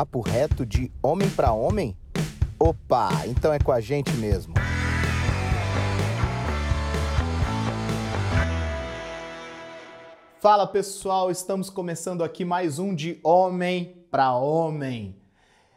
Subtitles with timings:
[0.00, 1.94] Papo reto de homem para homem?
[2.58, 4.54] Opa, então é com a gente mesmo.
[10.38, 15.14] Fala pessoal, estamos começando aqui mais um de Homem para Homem.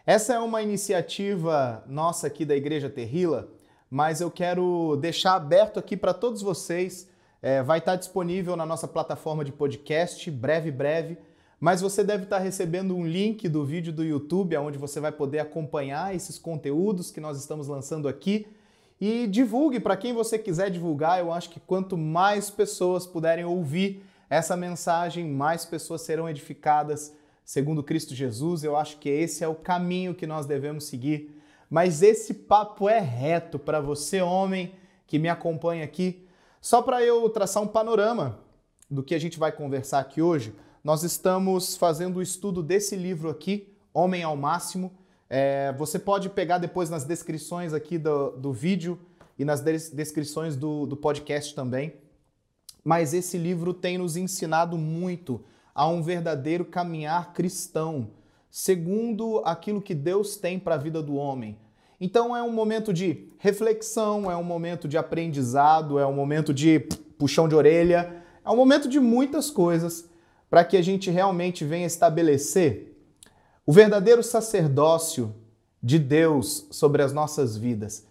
[0.06, 3.50] Essa é uma iniciativa nossa aqui da Igreja Terrila,
[3.90, 7.10] mas eu quero deixar aberto aqui para todos vocês.
[7.42, 11.18] É, vai estar disponível na nossa plataforma de podcast, breve, breve
[11.64, 15.40] mas você deve estar recebendo um link do vídeo do YouTube, onde você vai poder
[15.40, 18.46] acompanhar esses conteúdos que nós estamos lançando aqui.
[19.00, 21.22] E divulgue para quem você quiser divulgar.
[21.22, 27.82] Eu acho que quanto mais pessoas puderem ouvir essa mensagem, mais pessoas serão edificadas segundo
[27.82, 28.66] Cristo Jesus.
[28.66, 31.34] Eu acho que esse é o caminho que nós devemos seguir.
[31.70, 34.74] Mas esse papo é reto para você, homem,
[35.08, 36.28] que me acompanha aqui.
[36.60, 38.38] Só para eu traçar um panorama
[38.92, 43.30] do que a gente vai conversar aqui hoje nós estamos fazendo o estudo desse livro
[43.30, 44.92] aqui, Homem ao Máximo.
[45.30, 49.00] É, você pode pegar depois nas descrições aqui do, do vídeo
[49.40, 51.94] e nas descrições do, do podcast também.
[52.84, 55.42] Mas esse livro tem nos ensinado muito
[55.74, 58.10] a um verdadeiro caminhar cristão,
[58.52, 61.58] segundo aquilo que Deus tem para a vida do homem.
[61.98, 66.82] Então é um momento de reflexão, é um momento de aprendizado, é um momento de
[67.18, 70.12] puxão de orelha, é um momento de muitas coisas
[70.54, 72.96] para que a gente realmente venha estabelecer
[73.66, 75.34] o verdadeiro sacerdócio
[75.82, 78.06] de Deus sobre as nossas vidas.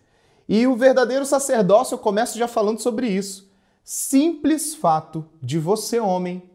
[0.49, 3.49] E o verdadeiro sacerdócio, eu começo já falando sobre isso.
[3.85, 6.51] Simples fato de você, homem,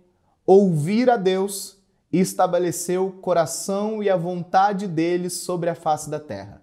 [0.46, 1.78] ouvir a Deus
[2.12, 6.62] e estabelecer o coração e a vontade dele sobre a face da terra.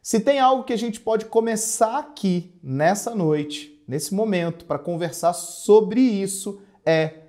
[0.00, 5.32] Se tem algo que a gente pode começar aqui nessa noite, nesse momento, para conversar
[5.32, 7.21] sobre isso, é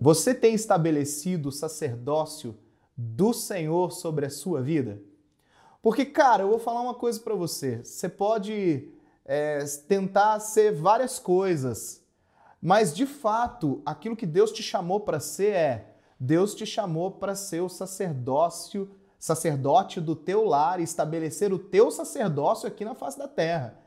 [0.00, 2.56] você tem estabelecido o sacerdócio
[2.96, 4.98] do Senhor sobre a sua vida?
[5.82, 7.84] Porque, cara, eu vou falar uma coisa para você.
[7.84, 8.88] Você pode
[9.26, 12.02] é, tentar ser várias coisas,
[12.62, 17.34] mas de fato, aquilo que Deus te chamou para ser é: Deus te chamou para
[17.34, 23.18] ser o sacerdócio, sacerdote do teu lar e estabelecer o teu sacerdócio aqui na face
[23.18, 23.78] da terra.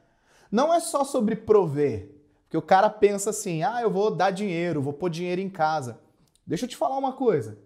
[0.52, 2.13] Não é só sobre prover,
[2.54, 6.00] porque o cara pensa assim: ah, eu vou dar dinheiro, vou pôr dinheiro em casa.
[6.46, 7.58] Deixa eu te falar uma coisa.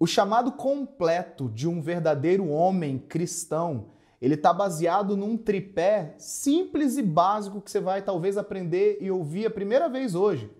[0.00, 7.02] O chamado completo de um verdadeiro homem cristão, ele está baseado num tripé simples e
[7.02, 10.50] básico que você vai talvez aprender e ouvir a primeira vez hoje: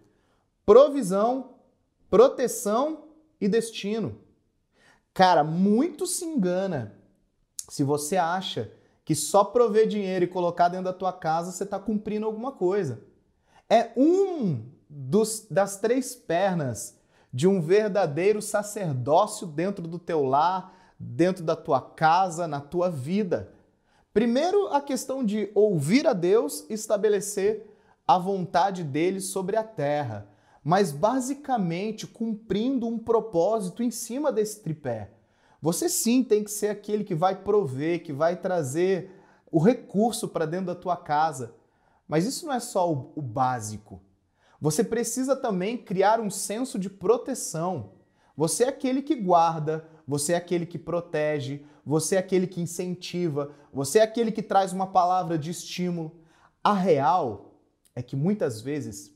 [0.65, 1.57] provisão,
[2.09, 3.07] proteção
[3.41, 4.17] e destino.
[5.13, 6.95] Cara, muito se engana
[7.69, 8.73] se você acha
[9.05, 13.16] que só prover dinheiro e colocar dentro da tua casa você está cumprindo alguma coisa.
[13.69, 16.97] É um dos, das três pernas
[17.33, 23.53] de um verdadeiro sacerdócio dentro do teu lar, dentro da tua casa, na tua vida.
[24.15, 27.67] Primeiro, a questão de ouvir a Deus estabelecer
[28.07, 30.29] a vontade dele sobre a terra,
[30.65, 35.11] mas basicamente cumprindo um propósito em cima desse tripé.
[35.61, 39.11] Você sim tem que ser aquele que vai prover, que vai trazer
[39.51, 41.55] o recurso para dentro da tua casa.
[42.09, 44.01] Mas isso não é só o, o básico.
[44.61, 47.93] Você precisa também criar um senso de proteção.
[48.37, 53.53] Você é aquele que guarda, você é aquele que protege, você é aquele que incentiva,
[53.73, 56.17] você é aquele que traz uma palavra de estímulo.
[56.63, 57.55] A real
[57.95, 59.15] é que muitas vezes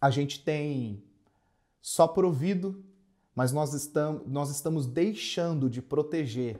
[0.00, 1.02] a gente tem
[1.80, 2.84] só provido,
[3.34, 6.58] mas nós estamos, nós estamos deixando de proteger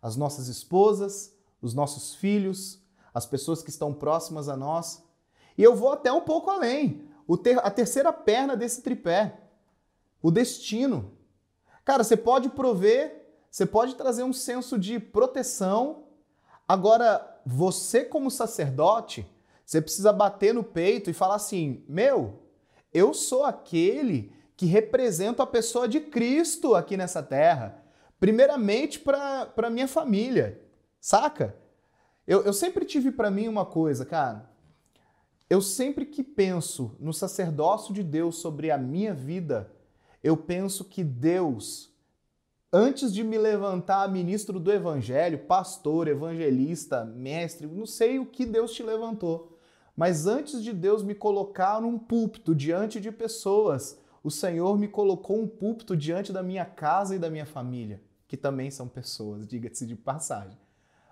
[0.00, 2.80] as nossas esposas, os nossos filhos,
[3.18, 5.04] as pessoas que estão próximas a nós.
[5.56, 9.38] E eu vou até um pouco além ter, a terceira perna desse tripé,
[10.22, 11.12] o destino.
[11.84, 16.04] Cara, você pode prover, você pode trazer um senso de proteção.
[16.66, 19.26] Agora, você como sacerdote,
[19.64, 22.40] você precisa bater no peito e falar assim: meu,
[22.92, 27.82] eu sou aquele que representa a pessoa de Cristo aqui nessa terra.
[28.18, 30.60] Primeiramente para minha família,
[31.00, 31.54] saca?
[32.28, 34.50] Eu, eu sempre tive para mim uma coisa, cara.
[35.48, 39.72] Eu sempre que penso no sacerdócio de Deus sobre a minha vida,
[40.22, 41.90] eu penso que Deus,
[42.70, 48.74] antes de me levantar ministro do evangelho, pastor, evangelista, mestre, não sei o que Deus
[48.74, 49.58] te levantou,
[49.96, 55.40] mas antes de Deus me colocar num púlpito diante de pessoas, o Senhor me colocou
[55.40, 59.86] um púlpito diante da minha casa e da minha família, que também são pessoas, diga-se
[59.86, 60.67] de passagem.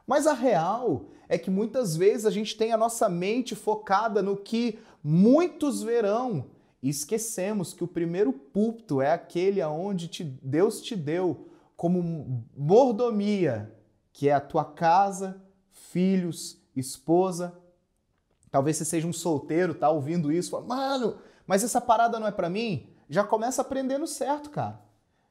[0.06, 4.36] Mas a real é que muitas vezes a gente tem a nossa mente focada no
[4.36, 6.46] que muitos verão
[6.82, 13.74] e esquecemos que o primeiro púlpito é aquele aonde te, Deus te deu como mordomia,
[14.12, 17.58] que é a tua casa, filhos, esposa.
[18.50, 22.32] Talvez você seja um solteiro, tá ouvindo isso, fala, mano, mas essa parada não é
[22.32, 22.88] para mim?
[23.08, 24.80] Já começa aprendendo certo, cara.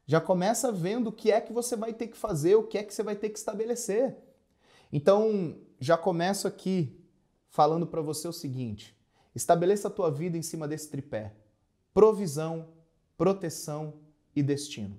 [0.06, 2.82] Já começa vendo o que é que você vai ter que fazer, o que é
[2.82, 4.16] que você vai ter que estabelecer.
[4.96, 6.98] Então, já começo aqui
[7.50, 8.96] falando para você o seguinte:
[9.34, 11.34] estabeleça a tua vida em cima desse tripé:
[11.92, 12.68] provisão,
[13.14, 13.92] proteção
[14.34, 14.98] e destino.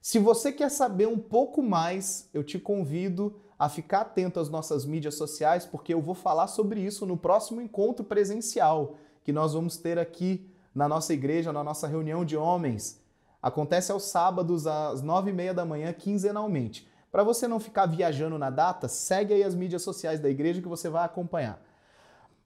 [0.00, 4.86] Se você quer saber um pouco mais, eu te convido a ficar atento às nossas
[4.86, 8.94] mídias sociais, porque eu vou falar sobre isso no próximo encontro presencial
[9.24, 13.00] que nós vamos ter aqui na nossa igreja, na nossa reunião de homens.
[13.42, 16.86] Acontece aos sábados, às nove e meia da manhã, quinzenalmente.
[17.14, 20.66] Para você não ficar viajando na data, segue aí as mídias sociais da igreja que
[20.66, 21.64] você vai acompanhar.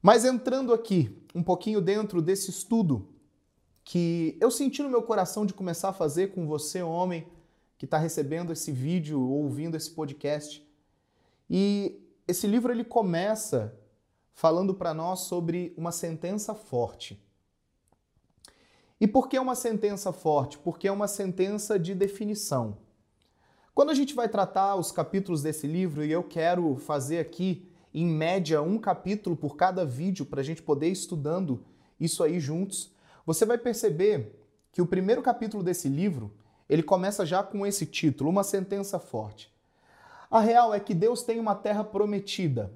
[0.02, 3.08] Mas entrando aqui um pouquinho dentro desse estudo
[3.82, 7.26] que eu senti no meu coração de começar a fazer com você, homem,
[7.78, 10.62] que está recebendo esse vídeo ou ouvindo esse podcast.
[11.48, 13.74] E esse livro ele começa
[14.34, 17.18] falando para nós sobre uma sentença forte.
[19.00, 20.58] E por que uma sentença forte?
[20.58, 22.86] Porque é uma sentença de definição.
[23.78, 27.64] Quando a gente vai tratar os capítulos desse livro, e eu quero fazer aqui,
[27.94, 31.64] em média, um capítulo por cada vídeo para a gente poder ir estudando
[32.00, 32.92] isso aí juntos,
[33.24, 34.36] você vai perceber
[34.72, 36.34] que o primeiro capítulo desse livro
[36.68, 39.48] ele começa já com esse título, uma sentença forte.
[40.28, 42.72] A real é que Deus tem uma terra prometida.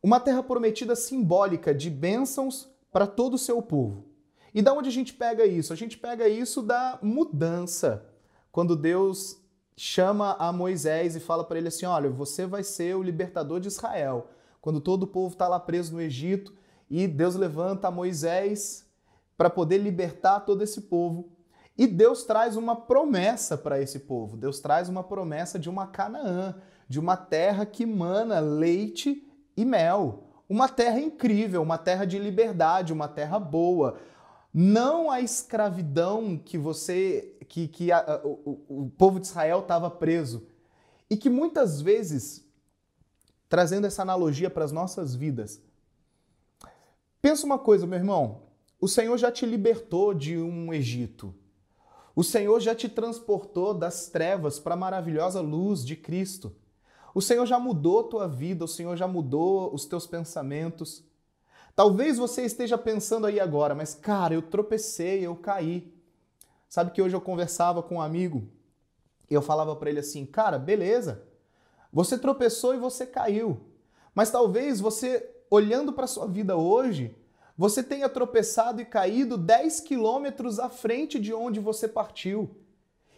[0.00, 4.04] Uma terra prometida simbólica de bênçãos para todo o seu povo.
[4.54, 5.72] E da onde a gente pega isso?
[5.72, 8.06] A gente pega isso da mudança.
[8.52, 9.44] Quando Deus
[9.76, 13.68] chama a Moisés e fala para ele assim: Olha, você vai ser o libertador de
[13.68, 14.28] Israel.
[14.60, 16.52] Quando todo o povo está lá preso no Egito
[16.90, 18.86] e Deus levanta Moisés
[19.36, 21.30] para poder libertar todo esse povo.
[21.78, 24.36] E Deus traz uma promessa para esse povo.
[24.36, 26.54] Deus traz uma promessa de uma Canaã,
[26.88, 30.24] de uma terra que mana leite e mel.
[30.48, 33.98] Uma terra incrível, uma terra de liberdade, uma terra boa.
[34.54, 40.46] Não a escravidão que você, que, que a, o, o povo de Israel estava preso.
[41.08, 42.44] E que muitas vezes,
[43.48, 45.62] trazendo essa analogia para as nossas vidas,
[47.22, 48.42] pensa uma coisa, meu irmão.
[48.80, 51.34] O Senhor já te libertou de um Egito.
[52.14, 56.54] O Senhor já te transportou das trevas para a maravilhosa luz de Cristo.
[57.14, 61.04] O Senhor já mudou tua vida, o Senhor já mudou os teus pensamentos.
[61.74, 65.95] Talvez você esteja pensando aí agora, mas cara, eu tropecei, eu caí.
[66.68, 68.48] Sabe que hoje eu conversava com um amigo
[69.30, 71.26] e eu falava para ele assim: "Cara, beleza.
[71.92, 73.60] Você tropeçou e você caiu.
[74.14, 77.14] Mas talvez você olhando para sua vida hoje,
[77.56, 82.50] você tenha tropeçado e caído 10 quilômetros à frente de onde você partiu.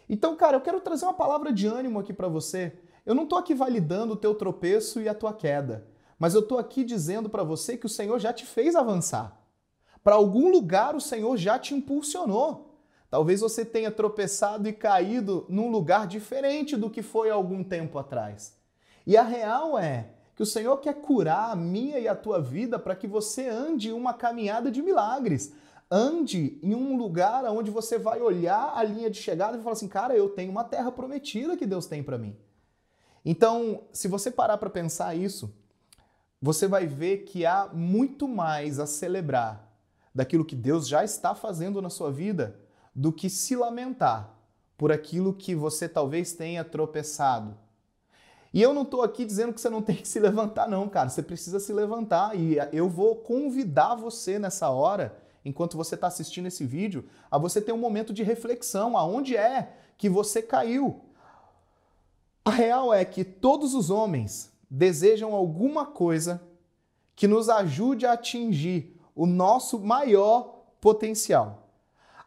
[0.07, 2.79] Então, cara, eu quero trazer uma palavra de ânimo aqui para você.
[3.05, 5.87] Eu não estou aqui validando o teu tropeço e a tua queda,
[6.17, 9.41] mas eu estou aqui dizendo para você que o Senhor já te fez avançar.
[10.03, 12.68] Para algum lugar o Senhor já te impulsionou.
[13.09, 18.55] Talvez você tenha tropeçado e caído num lugar diferente do que foi algum tempo atrás.
[19.05, 22.77] E a real é que o Senhor quer curar a minha e a tua vida
[22.77, 25.53] para que você ande uma caminhada de milagres.
[25.89, 29.87] Ande em um lugar onde você vai olhar a linha de chegada e falar assim:
[29.87, 32.37] cara, eu tenho uma terra prometida que Deus tem para mim.
[33.25, 35.51] Então, se você parar para pensar isso,
[36.39, 39.67] você vai ver que há muito mais a celebrar
[40.13, 42.59] daquilo que Deus já está fazendo na sua vida
[42.99, 44.35] do que se lamentar
[44.77, 47.57] por aquilo que você talvez tenha tropeçado
[48.53, 51.09] e eu não estou aqui dizendo que você não tem que se levantar, não, cara.
[51.09, 52.35] Você precisa se levantar.
[52.37, 57.61] E eu vou convidar você nessa hora, enquanto você está assistindo esse vídeo, a você
[57.61, 58.97] ter um momento de reflexão.
[58.97, 61.01] Aonde é que você caiu?
[62.43, 66.41] A real é que todos os homens desejam alguma coisa
[67.15, 71.68] que nos ajude a atingir o nosso maior potencial.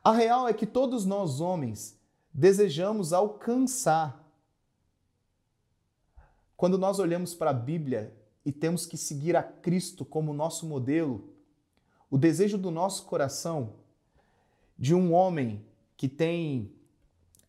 [0.04, 1.96] A real é que todos nós, homens,
[2.32, 4.20] desejamos alcançar.
[6.56, 8.12] Quando nós olhamos para a Bíblia
[8.44, 11.32] e temos que seguir a Cristo como nosso modelo,
[12.10, 13.74] o desejo do nosso coração
[14.76, 15.64] de um homem
[15.96, 16.72] que tem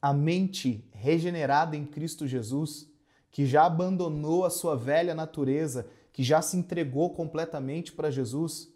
[0.01, 2.88] a mente regenerada em Cristo Jesus,
[3.31, 8.73] que já abandonou a sua velha natureza, que já se entregou completamente para Jesus,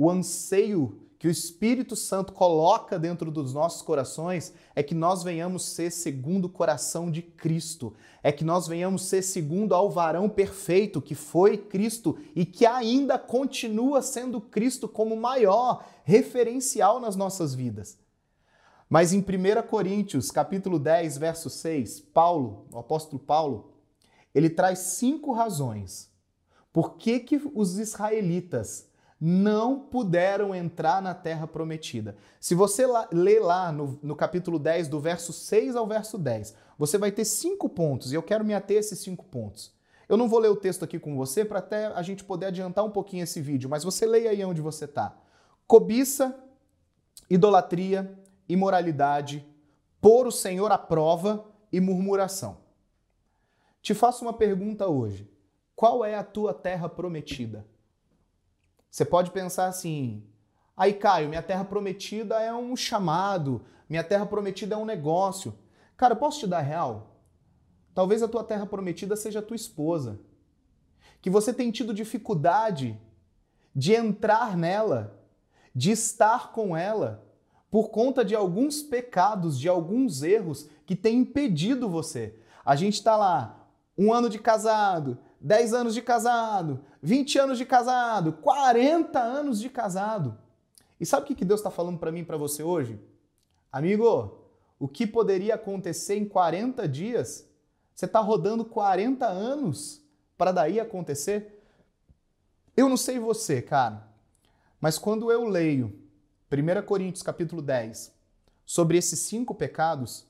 [0.00, 5.62] o anseio que o Espírito Santo coloca dentro dos nossos corações é que nós venhamos
[5.62, 7.92] ser segundo o coração de Cristo,
[8.22, 13.18] é que nós venhamos ser segundo ao varão perfeito que foi Cristo e que ainda
[13.18, 17.98] continua sendo Cristo como maior referencial nas nossas vidas.
[18.88, 23.74] Mas em 1 Coríntios, capítulo 10, verso 6, Paulo, o apóstolo Paulo,
[24.34, 26.10] ele traz cinco razões
[26.72, 28.88] por que, que os israelitas
[29.20, 32.16] não puderam entrar na terra prometida.
[32.40, 36.96] Se você ler lá no, no capítulo 10, do verso 6 ao verso 10, você
[36.96, 39.72] vai ter cinco pontos, e eu quero me ater a esses cinco pontos.
[40.08, 42.84] Eu não vou ler o texto aqui com você para até a gente poder adiantar
[42.84, 45.14] um pouquinho esse vídeo, mas você leia aí onde você está.
[45.66, 46.34] Cobiça,
[47.28, 49.46] idolatria, imoralidade,
[50.00, 52.56] pôr o Senhor à prova e murmuração.
[53.82, 55.30] Te faço uma pergunta hoje.
[55.76, 57.66] Qual é a tua terra prometida?
[58.90, 60.24] Você pode pensar assim:
[60.76, 65.54] aí, Caio, minha terra prometida é um chamado, minha terra prometida é um negócio.
[65.96, 67.16] Cara, posso te dar real?
[67.94, 70.18] Talvez a tua terra prometida seja a tua esposa.
[71.20, 72.98] Que você tem tido dificuldade
[73.74, 75.20] de entrar nela,
[75.74, 77.24] de estar com ela,
[77.70, 82.34] por conta de alguns pecados, de alguns erros que têm impedido você.
[82.64, 87.64] A gente está lá, um ano de casado, 10 anos de casado, 20 anos de
[87.64, 90.36] casado, 40 anos de casado.
[91.00, 93.00] E sabe o que Deus está falando para mim e para você hoje?
[93.72, 94.38] Amigo,
[94.78, 97.48] o que poderia acontecer em 40 dias,
[97.94, 100.02] você está rodando 40 anos
[100.36, 101.64] para daí acontecer?
[102.76, 104.06] Eu não sei você, cara,
[104.78, 105.98] mas quando eu leio
[106.52, 108.12] 1 Coríntios capítulo 10,
[108.66, 110.26] sobre esses cinco pecados,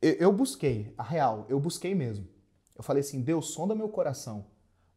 [0.00, 2.31] eu busquei, a real, eu busquei mesmo.
[2.82, 4.46] Eu falei assim, Deus, sonda meu coração.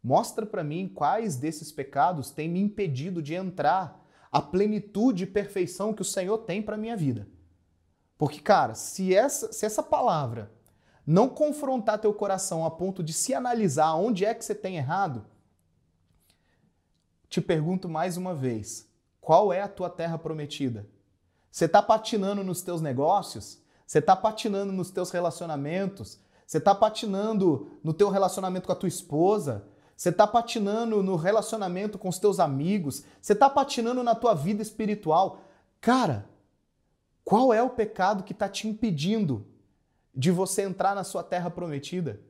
[0.03, 5.93] Mostra para mim quais desses pecados têm me impedido de entrar a plenitude e perfeição
[5.93, 7.27] que o Senhor tem para minha vida.
[8.17, 10.51] Porque, cara, se essa, se essa palavra
[11.05, 15.23] não confrontar teu coração a ponto de se analisar onde é que você tem errado,
[17.29, 18.89] te pergunto mais uma vez:
[19.21, 20.89] qual é a tua terra prometida?
[21.51, 23.61] Você está patinando nos teus negócios?
[23.85, 26.24] Você está patinando nos teus relacionamentos?
[26.45, 29.67] Você está patinando no teu relacionamento com a tua esposa?
[29.95, 33.03] Você está patinando no relacionamento com os teus amigos?
[33.21, 35.39] Você está patinando na tua vida espiritual?
[35.81, 36.29] Cara,
[37.23, 39.45] qual é o pecado que está te impedindo
[40.13, 42.21] de você entrar na sua terra prometida?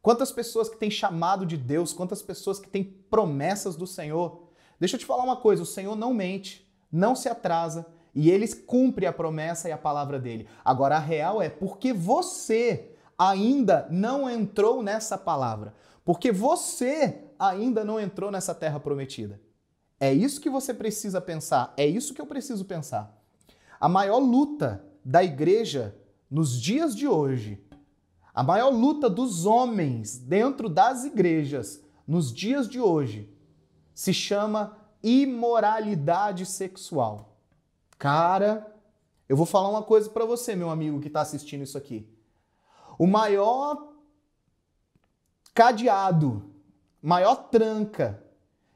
[0.00, 4.46] Quantas pessoas que têm chamado de Deus, quantas pessoas que têm promessas do Senhor,
[4.78, 8.48] Deixa eu te falar uma coisa: o Senhor não mente, não se atrasa e ele
[8.54, 10.48] cumpre a promessa e a palavra dele.
[10.64, 17.98] Agora, a real é porque você ainda não entrou nessa palavra, porque você ainda não
[17.98, 19.40] entrou nessa terra prometida.
[19.98, 23.16] É isso que você precisa pensar, é isso que eu preciso pensar.
[23.80, 25.96] A maior luta da igreja
[26.30, 27.62] nos dias de hoje,
[28.34, 33.30] a maior luta dos homens dentro das igrejas nos dias de hoje,
[33.94, 37.38] se chama imoralidade sexual.
[37.98, 38.74] Cara,
[39.28, 42.06] eu vou falar uma coisa para você, meu amigo que está assistindo isso aqui.
[42.98, 43.92] O maior
[45.54, 46.50] cadeado,
[47.02, 48.22] maior tranca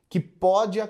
[0.08, 0.80] que pode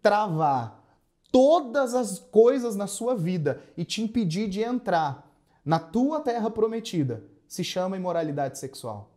[0.00, 0.82] travar
[1.30, 5.28] todas as coisas na sua vida e te impedir de entrar
[5.64, 9.10] na tua terra prometida se chama imoralidade sexual.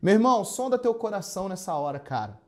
[0.00, 2.40] Meu irmão, sonda teu coração nessa hora, cara.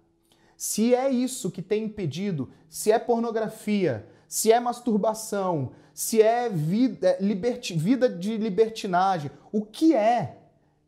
[0.57, 7.09] Se é isso que tem impedido, se é pornografia, se é masturbação, se é vida,
[7.09, 10.39] é liberti, vida de libertinagem, o que é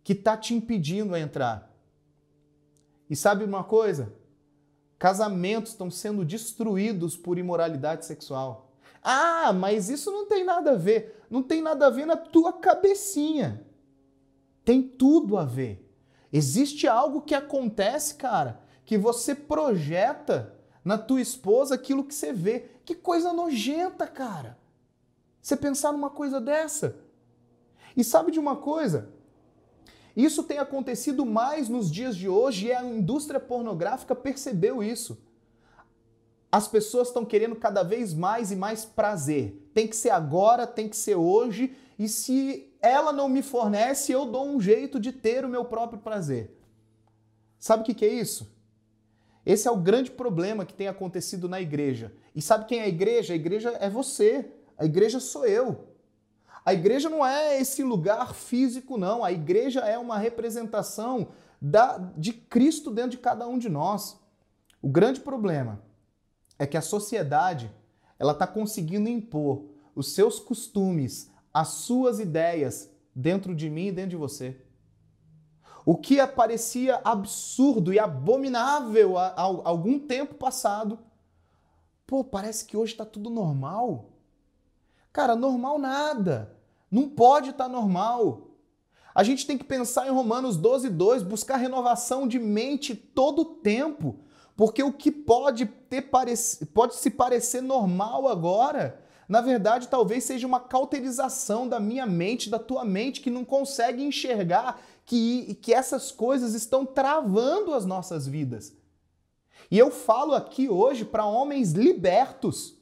[0.04, 1.68] que está te impedindo a entrar?
[3.10, 4.14] E sabe uma coisa?
[4.96, 8.70] Casamentos estão sendo destruídos por imoralidade sexual.
[9.02, 11.24] Ah, mas isso não tem nada a ver.
[11.28, 13.66] Não tem nada a ver na tua cabecinha.
[14.64, 15.84] Tem tudo a ver.
[16.32, 22.70] Existe algo que acontece, cara, que você projeta na tua esposa aquilo que você vê.
[22.84, 24.58] Que coisa nojenta, cara.
[25.40, 26.96] Você pensar numa coisa dessa.
[27.96, 29.10] E sabe de uma coisa?
[30.16, 35.18] Isso tem acontecido mais nos dias de hoje e a indústria pornográfica percebeu isso.
[36.50, 39.70] As pessoas estão querendo cada vez mais e mais prazer.
[39.72, 44.26] Tem que ser agora, tem que ser hoje, e se ela não me fornece, eu
[44.26, 46.54] dou um jeito de ter o meu próprio prazer.
[47.58, 48.51] Sabe o que, que é isso?
[49.44, 52.12] Esse é o grande problema que tem acontecido na igreja.
[52.34, 53.32] E sabe quem é a igreja?
[53.32, 54.50] A igreja é você.
[54.78, 55.88] A igreja sou eu.
[56.64, 59.24] A igreja não é esse lugar físico, não.
[59.24, 61.28] A igreja é uma representação
[61.60, 64.20] da, de Cristo dentro de cada um de nós.
[64.80, 65.82] O grande problema
[66.58, 67.70] é que a sociedade
[68.18, 74.10] ela está conseguindo impor os seus costumes, as suas ideias dentro de mim e dentro
[74.10, 74.56] de você.
[75.84, 80.98] O que parecia absurdo e abominável há, há algum tempo passado,
[82.06, 84.10] pô, parece que hoje está tudo normal.
[85.12, 86.56] Cara, normal nada.
[86.90, 88.52] Não pode estar tá normal.
[89.14, 93.44] A gente tem que pensar em Romanos 12, 2, buscar renovação de mente todo o
[93.44, 94.20] tempo.
[94.56, 96.64] Porque o que pode, ter parec...
[96.72, 102.58] pode se parecer normal agora, na verdade, talvez seja uma cauterização da minha mente, da
[102.58, 108.76] tua mente, que não consegue enxergar que, que essas coisas estão travando as nossas vidas.
[109.70, 112.76] E eu falo aqui hoje para homens libertos,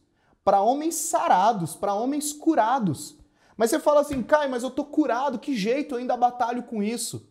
[0.45, 3.17] para homens sarados, para homens curados.
[3.57, 6.83] Mas você fala assim, Kai, mas eu tô curado, que jeito, eu ainda batalho com
[6.83, 7.29] isso.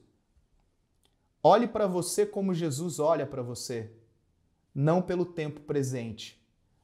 [1.41, 3.91] Olhe para você como Jesus olha para você,
[4.75, 6.39] não pelo tempo presente,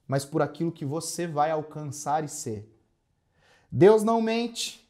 [0.08, 2.72] mas por aquilo que você vai alcançar e ser.
[3.72, 4.90] Deus não mente.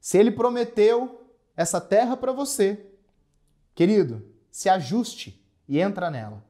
[0.00, 1.27] Se ele prometeu
[1.58, 2.86] essa terra para você,
[3.74, 6.44] querido, se ajuste e entra nela.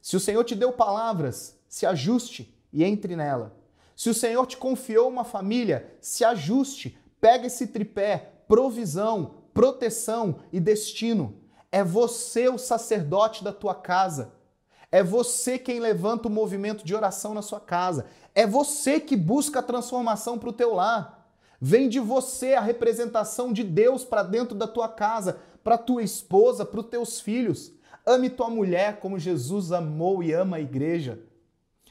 [0.00, 3.56] Se o Senhor te deu palavras, se ajuste e entre nela.
[3.96, 10.60] Se o Senhor te confiou uma família, se ajuste, pega esse tripé, provisão, proteção e
[10.60, 11.40] destino.
[11.72, 14.34] É você o sacerdote da tua casa.
[14.92, 18.06] É você quem levanta o movimento de oração na sua casa.
[18.36, 21.21] É você que busca a transformação para o teu lar.
[21.64, 26.66] Vem de você a representação de Deus para dentro da tua casa, para tua esposa,
[26.66, 27.72] para os teus filhos.
[28.04, 31.20] Ame tua mulher como Jesus amou e ama a igreja.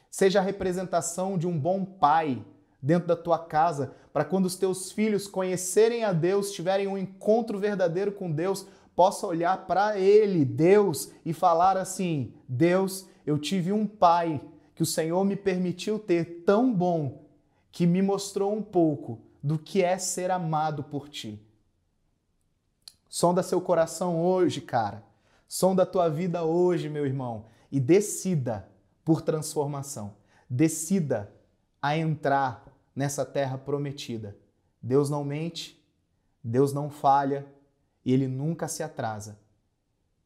[0.10, 2.46] Seja a representação de um bom pai
[2.82, 7.58] dentro da tua casa, para quando os teus filhos conhecerem a Deus, tiverem um encontro
[7.58, 13.88] verdadeiro com Deus, possa olhar para ele, Deus, e falar assim: Deus, eu tive um
[13.88, 14.42] pai
[14.76, 17.24] que o Senhor me permitiu ter tão bom
[17.72, 21.42] que me mostrou um pouco do que é ser amado por ti.
[23.10, 25.04] Sonda seu coração hoje, cara.
[25.48, 28.70] Sonda a tua vida hoje, meu irmão, e decida
[29.04, 30.14] por transformação.
[30.50, 31.32] Decida
[31.82, 34.38] a entrar nessa terra prometida.
[34.82, 35.82] Deus não mente,
[36.44, 37.46] Deus não falha
[38.06, 39.40] e ele nunca se atrasa.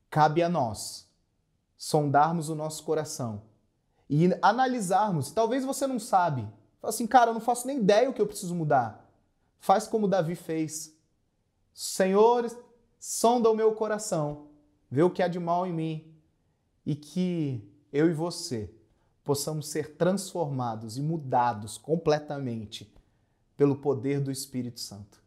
[0.09, 1.09] Cabe a nós
[1.77, 3.41] sondarmos o nosso coração
[4.09, 5.31] e analisarmos.
[5.31, 6.47] Talvez você não sabe.
[6.79, 9.04] Fala assim, cara, eu não faço nem ideia o que eu preciso mudar.
[9.59, 10.95] Faz como Davi fez.
[11.73, 12.49] Senhor,
[12.99, 14.47] sonda o meu coração
[14.89, 16.13] vê o que há de mal em mim
[16.85, 18.69] e que eu e você
[19.23, 22.93] possamos ser transformados e mudados completamente
[23.57, 25.19] pelo poder do Espírito Santo.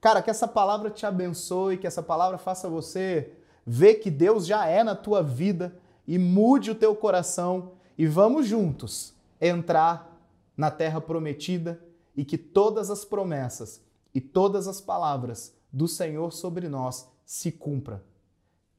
[0.00, 3.32] Cara, que essa palavra te abençoe, que essa palavra faça você
[3.66, 8.46] ver que Deus já é na tua vida e mude o teu coração e vamos
[8.46, 10.20] juntos entrar
[10.56, 11.82] na terra prometida
[12.16, 13.80] e que todas as promessas
[14.14, 18.00] e todas as palavras do Senhor sobre nós se cumpram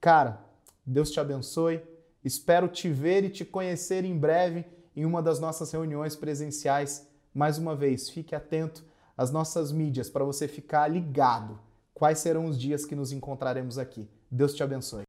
[0.03, 0.37] Cara,
[0.85, 1.81] Deus te abençoe.
[2.25, 7.07] Espero te ver e te conhecer em breve em uma das nossas reuniões presenciais.
[7.33, 8.83] Mais uma vez, fique atento
[9.15, 11.57] às nossas mídias para você ficar ligado
[11.93, 14.05] quais serão os dias que nos encontraremos aqui.
[14.29, 15.01] Deus te abençoe.